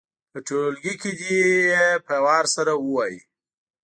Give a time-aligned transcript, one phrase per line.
[0.31, 1.37] په ټولګي کې دې
[1.71, 3.19] یې په وار سره ووايي.